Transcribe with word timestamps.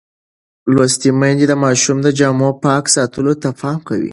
لوستې 0.73 1.09
میندې 1.19 1.45
د 1.49 1.53
ماشومانو 1.63 2.03
د 2.05 2.09
جامو 2.19 2.49
پاک 2.63 2.83
ساتلو 2.95 3.33
ته 3.41 3.49
پام 3.59 3.77
کوي. 3.87 4.09